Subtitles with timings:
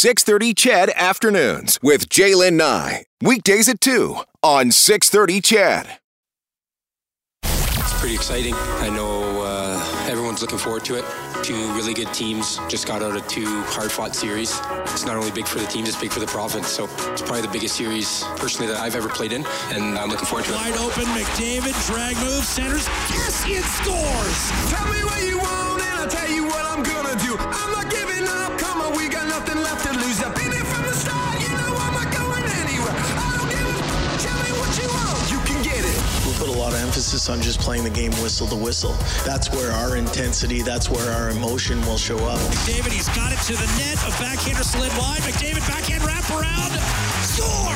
[0.00, 3.04] 630 CHED Afternoons with Jaylen Nye.
[3.20, 5.98] Weekdays at 2 on 630 CHED.
[7.44, 8.54] It's pretty exciting.
[8.54, 11.04] I know uh, everyone's looking forward to it.
[11.44, 14.58] Two really good teams just got out of two hard-fought series.
[14.84, 16.68] It's not only big for the teams, it's big for the province.
[16.68, 20.24] So it's probably the biggest series personally that I've ever played in, and I'm looking
[20.24, 20.56] forward to it.
[20.56, 22.88] Wide open, McDavid, drag move, centers.
[23.10, 24.72] Yes, it scores!
[24.72, 27.36] Tell me what you want and I'll tell you what I'm gonna do.
[27.36, 28.59] I'm not giving up,
[37.00, 38.92] emphasis on just playing the game whistle to whistle.
[39.24, 42.38] That's where our intensity, that's where our emotion will show up.
[42.38, 43.96] McDavid, he's got it to the net.
[44.04, 45.20] A backhander slid wide.
[45.22, 46.72] McDavid, backhand wrap around.
[47.24, 47.72] Score!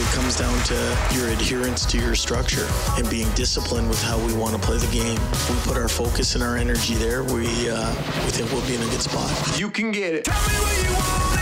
[0.00, 0.74] It comes down to
[1.10, 4.92] your adherence to your structure and being disciplined with how we want to play the
[4.92, 5.18] game.
[5.48, 7.24] We put our focus and our energy there.
[7.24, 9.58] We uh, we think we'll be in a good spot.
[9.58, 11.39] You can get it.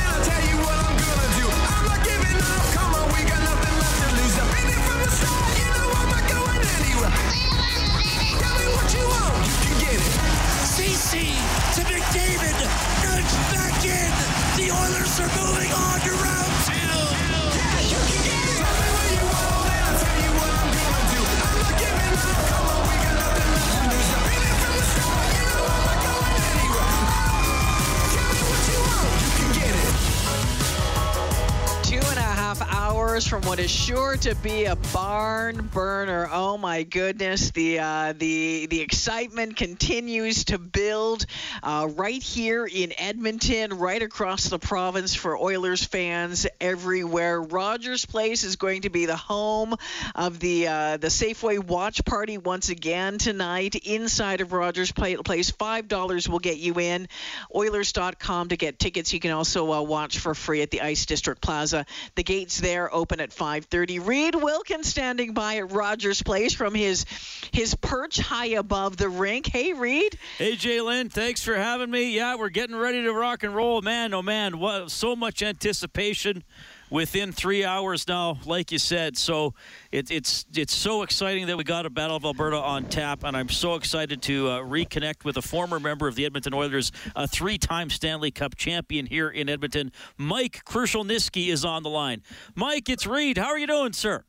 [33.27, 36.29] From what is sure to be a barn burner.
[36.31, 41.27] Oh my goodness, the uh, the the excitement continues to build
[41.63, 47.43] uh, right here in Edmonton, right across the province for Oilers fans everywhere.
[47.43, 49.75] Rogers Place is going to be the home
[50.15, 55.51] of the uh, the Safeway watch party once again tonight inside of Rogers Place.
[55.51, 57.09] Five dollars will get you in.
[57.53, 59.13] Oilers.com to get tickets.
[59.13, 61.85] You can also uh, watch for free at the Ice District Plaza.
[62.15, 63.99] The gates there open at 5:30.
[64.07, 67.05] Reed Wilkins standing by at Rogers Place from his
[67.53, 69.47] his perch high above the rink.
[69.47, 70.19] Hey, Reed.
[70.37, 72.15] Hey, Jalen, thanks for having me.
[72.15, 73.81] Yeah, we're getting ready to rock and roll.
[73.83, 76.45] Man, oh man, what, so much anticipation
[76.91, 79.17] within three hours now, like you said.
[79.17, 79.55] So
[79.93, 83.37] it, it's it's so exciting that we got a Battle of Alberta on tap, and
[83.37, 87.27] I'm so excited to uh, reconnect with a former member of the Edmonton Oilers, a
[87.27, 89.93] three-time Stanley Cup champion here in Edmonton.
[90.17, 92.23] Mike Krushelnyski is on the line.
[92.55, 93.39] Mike, it's Reed.
[93.39, 94.25] How are you doing, sir?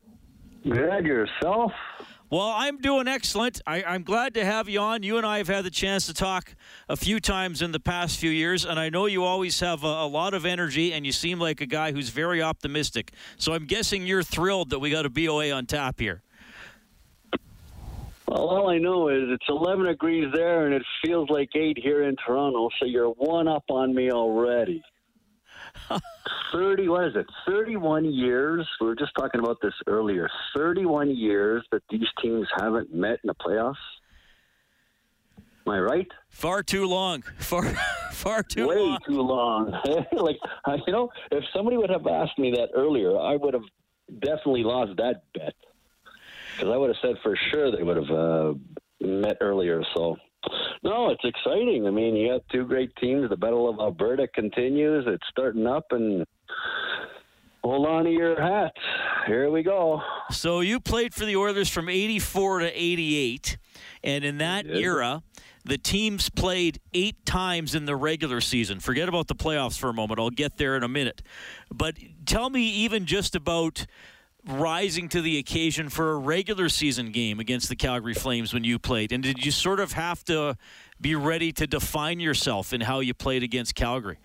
[0.62, 1.72] Good yourself.
[2.30, 3.60] Well, I'm doing excellent.
[3.66, 5.02] I, I'm glad to have you on.
[5.02, 6.54] You and I have had the chance to talk
[6.88, 9.88] a few times in the past few years, and I know you always have a,
[9.88, 13.10] a lot of energy, and you seem like a guy who's very optimistic.
[13.36, 16.22] So I'm guessing you're thrilled that we got a BOA on tap here.
[18.28, 22.04] Well, all I know is it's 11 degrees there, and it feels like eight here
[22.04, 22.68] in Toronto.
[22.78, 24.84] So you're one up on me already.
[26.52, 27.26] 30, what is it?
[27.46, 28.66] 31 years.
[28.80, 30.28] We were just talking about this earlier.
[30.56, 33.74] 31 years that these teams haven't met in the playoffs.
[35.66, 36.08] Am I right?
[36.28, 37.22] Far too long.
[37.38, 37.64] Far,
[38.12, 38.68] far too long.
[38.68, 38.98] Way long.
[39.06, 40.06] too long.
[40.12, 40.38] like,
[40.86, 43.64] you know, if somebody would have asked me that earlier, I would have
[44.20, 45.54] definitely lost that bet.
[46.56, 48.54] Because I would have said for sure they would have uh,
[49.00, 49.82] met earlier.
[49.94, 50.16] So,
[50.82, 51.86] no, it's exciting.
[51.86, 53.28] I mean, you got two great teams.
[53.28, 55.04] The Battle of Alberta continues.
[55.06, 56.24] It's starting up, and
[57.62, 58.78] hold on to your hats.
[59.26, 60.00] Here we go.
[60.30, 63.58] So you played for the Oilers from 84 to 88,
[64.02, 65.22] and in that era,
[65.64, 68.80] the teams played eight times in the regular season.
[68.80, 70.18] Forget about the playoffs for a moment.
[70.18, 71.22] I'll get there in a minute.
[71.70, 73.86] But tell me even just about
[74.46, 78.78] rising to the occasion for a regular season game against the Calgary Flames when you
[78.78, 79.12] played.
[79.12, 80.56] And did you sort of have to
[81.00, 84.18] be ready to define yourself in how you played against Calgary?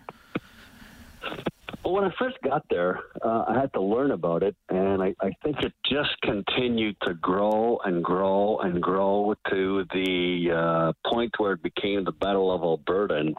[1.84, 5.14] Well, when I first got there, uh, I had to learn about it, and I,
[5.20, 11.32] I think it just continued to grow and grow and grow to the uh, point
[11.38, 13.14] where it became the Battle of Alberta.
[13.14, 13.36] And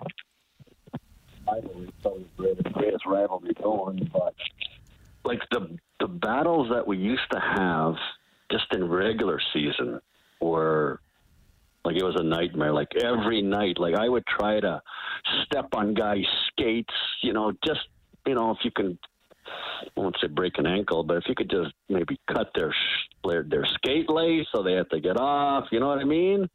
[1.49, 4.33] I believe probably the greatest rivalry going, but
[5.25, 7.95] like the the battles that we used to have
[8.51, 9.99] just in regular season
[10.39, 10.99] were
[11.83, 12.73] like it was a nightmare.
[12.73, 14.81] Like every night, like I would try to
[15.45, 17.87] step on guys' skates, you know, just
[18.25, 18.99] you know, if you can,
[19.47, 22.75] I won't say break an ankle, but if you could just maybe cut their
[23.25, 26.47] their, their skate lace so they have to get off, you know what I mean?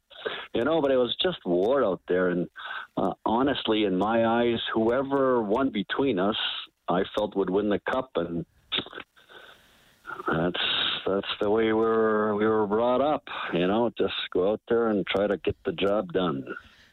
[0.53, 2.47] You know, but it was just war out there, and
[2.95, 6.37] uh, honestly, in my eyes, whoever won between us,
[6.87, 8.45] I felt would win the cup, and
[10.27, 10.59] that's
[11.05, 13.23] that's the way we were we were brought up.
[13.53, 16.45] You know, just go out there and try to get the job done.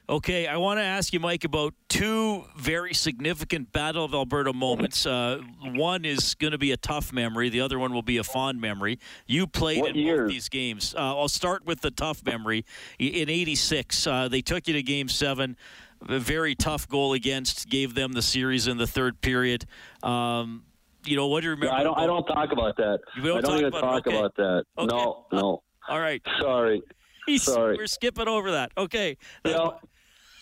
[0.08, 5.06] Okay, I want to ask you, Mike, about two very significant Battle of Alberta moments.
[5.06, 7.48] Uh, one is going to be a tough memory.
[7.48, 8.98] The other one will be a fond memory.
[9.28, 10.22] You played What in year?
[10.24, 10.96] both these games.
[10.96, 12.64] Uh, I'll start with the tough memory.
[12.98, 15.56] In '86, uh, they took you to Game Seven.
[16.08, 19.66] A very tough goal against gave them the series in the third period.
[20.02, 20.64] Um,
[21.04, 21.74] you know what do you remember?
[21.74, 21.98] I don't.
[21.98, 22.98] I don't talk about that.
[23.16, 24.18] You don't I don't talk even about talk Okay.
[24.18, 24.64] about that.
[24.78, 24.86] Okay.
[24.96, 25.62] No, no.
[25.88, 26.82] All right, Sorry.
[27.38, 27.76] Sorry.
[27.76, 28.72] we're skipping over that.
[28.76, 29.78] Okay, know,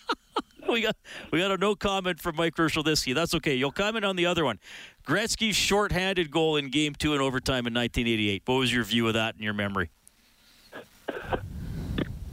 [0.69, 0.95] we got
[1.31, 3.13] we got a no comment from Mike Krushelnyski.
[3.15, 3.55] That's okay.
[3.55, 4.59] You'll comment on the other one.
[5.07, 8.43] Gretzky's shorthanded goal in Game Two in overtime in 1988.
[8.45, 9.89] What was your view of that in your memory?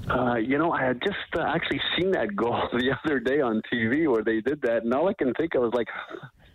[0.08, 3.60] Uh, you know, I had just uh, actually seen that goal the other day on
[3.72, 5.88] TV where they did that, and all I can think of was like,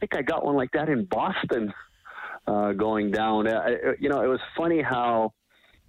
[0.01, 1.73] think I got one like that in Boston
[2.47, 3.47] uh, going down.
[3.47, 3.67] Uh,
[3.99, 5.33] you know, it was funny how,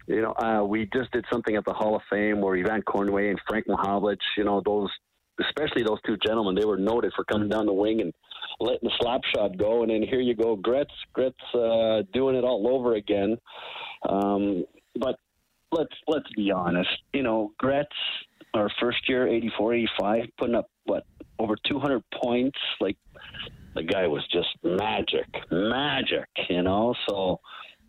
[0.06, 3.31] you know, uh, we just did something at the Hall of Fame where Yvan Cournoyer
[3.31, 4.91] and Frank Mahovlich, you know, those,
[5.41, 8.12] especially those two gentlemen, they were noted for coming down the wing and
[8.61, 12.44] letting the slap shot go, and then here you go, Gretz, Gretz uh, doing it
[12.44, 13.37] all over again.
[14.09, 14.64] Um,
[14.97, 15.17] but
[15.70, 16.91] let's let's be honest.
[17.12, 17.88] You know, Gretz,
[18.55, 21.05] our first year, 84, 85, putting up what
[21.38, 22.59] over 200 points.
[22.81, 22.97] Like
[23.74, 26.28] the guy was just magic, magic.
[26.48, 27.40] You know, so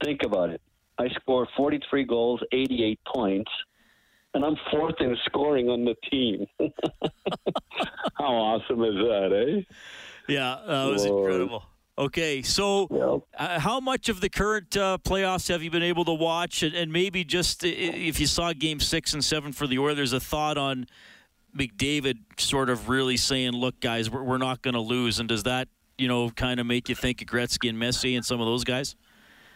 [0.03, 0.61] think about it.
[0.97, 3.51] I scored 43 goals, 88 points,
[4.33, 6.45] and I'm fourth in scoring on the team.
[8.17, 9.61] How awesome is that, eh?
[10.27, 11.31] Yeah, that was Lord.
[11.31, 11.63] incredible.
[11.97, 13.21] Okay, so Yep.
[13.37, 16.73] uh, how much of the current uh, playoffs have you been able to watch, and,
[16.73, 20.57] and maybe just if you saw Game Six and Seven for the Oilers, a thought
[20.57, 20.87] on
[21.57, 25.43] McDavid sort of really saying, "Look, guys, we're, we're not going to lose," and does
[25.43, 25.67] that
[25.97, 28.63] you know kind of make you think of Gretzky and Messier and some of those
[28.63, 28.95] guys?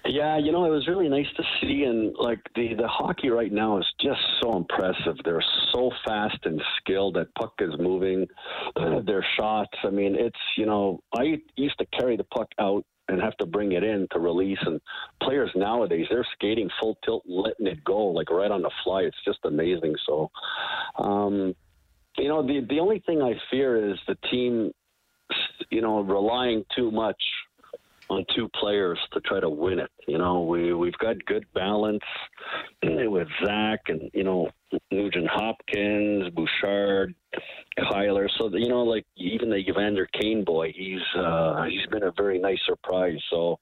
[0.10, 3.52] Yeah, you know, it was really nice to see, and like the the hockey right
[3.52, 5.16] now is just so impressive.
[5.26, 7.16] They're so fast and skilled.
[7.16, 8.26] That puck is moving,
[9.06, 9.78] their shots.
[9.84, 13.46] I mean, it's you know, I used to carry the puck out and have to
[13.46, 14.80] bring it in to release, and
[15.22, 19.02] players nowadays they're skating full tilt, letting it go like right on the fly.
[19.02, 19.96] It's just amazing.
[20.06, 20.30] So,
[21.00, 21.54] um,
[22.18, 24.72] you know, the the only thing I fear is the team,
[25.70, 27.22] you know, relying too much
[28.10, 29.92] on two players to try to win it.
[30.08, 32.04] You know, we we've got good balance
[32.84, 34.50] with Zach and you know
[34.92, 37.14] Nugent Hopkins, Bouchard,
[37.80, 38.28] Kyler.
[38.38, 42.40] So you know, like even the Evander Kane boy, he's uh, he's been a very
[42.40, 43.20] nice surprise.
[43.30, 43.60] So.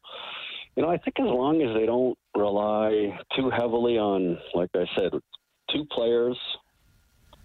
[0.77, 4.83] You know, I think as long as they don't rely too heavily on, like I
[4.93, 5.13] said,
[5.71, 6.37] two players,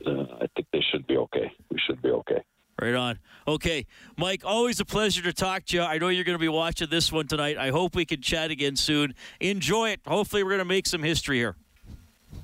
[0.07, 1.53] uh, I think they should be okay.
[1.71, 2.43] We should be okay.
[2.81, 3.19] Right on.
[3.47, 3.87] Okay,
[4.17, 5.83] Mike, always a pleasure to talk to you.
[5.83, 7.59] I know you're going to be watching this one tonight.
[7.59, 9.15] I hope we can chat again soon.
[9.39, 10.01] Enjoy it.
[10.07, 11.57] Hopefully, we're going to make some history here.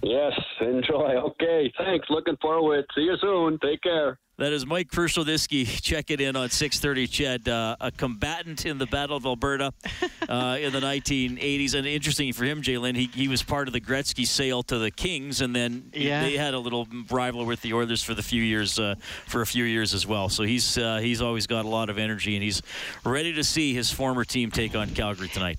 [0.03, 1.15] Yes, enjoy.
[1.31, 2.07] Okay, thanks.
[2.11, 2.85] Looking forward.
[2.95, 3.59] See you soon.
[3.59, 4.19] Take care.
[4.39, 5.81] That is Mike Krushelnyski.
[5.81, 7.07] Check it in on 6:30.
[7.11, 9.73] CHED, uh, a combatant in the Battle of Alberta
[10.29, 12.97] uh, in the 1980s, and interesting for him, Jalen.
[12.97, 16.23] He he was part of the Gretzky sale to the Kings, and then Yeah.
[16.23, 18.97] they had a little rival with the Oilers for the few years uh,
[19.27, 20.29] for a few years as well.
[20.29, 22.61] So he's uh, he's always got a lot of energy, and he's
[23.07, 25.59] ready to see his former team take on Calgary tonight.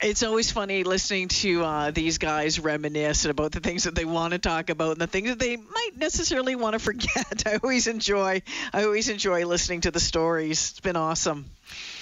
[0.00, 4.32] It's always funny listening to uh, these guys reminisce about the things that they want
[4.32, 7.42] to talk about and the things that they might necessarily want to forget.
[7.46, 8.42] I always enjoy.
[8.72, 10.70] I always enjoy listening to the stories.
[10.70, 11.46] It's been awesome.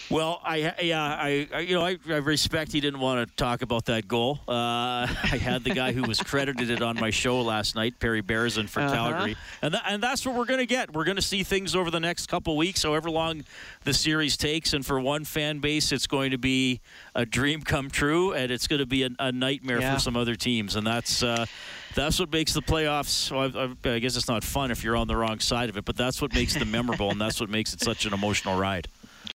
[0.08, 3.62] Well, I yeah, I, I you know I, I respect he didn't want to talk
[3.62, 4.38] about that goal.
[4.46, 4.52] Uh,
[5.06, 8.68] I had the guy who was credited it on my show last night, Perry Berezan
[8.68, 8.94] for Uh-huh.
[8.94, 10.92] Calgary, and tha- and that's what we're going to get.
[10.92, 13.42] We're going to see things over the next couple weeks, however long
[13.84, 14.72] the series takes.
[14.72, 16.80] And for one fan base, it's going to be
[17.14, 19.94] a dream come true, and it's going to be a, a nightmare Yeah.
[19.94, 21.22] for some other teams, and that's.
[21.22, 21.46] Uh,
[21.94, 23.30] that's what makes the playoffs.
[23.32, 25.86] Well, I, I guess it's not fun if you're on the wrong side of it,
[25.86, 28.86] but that's what makes them memorable, and that's what makes it such an emotional ride.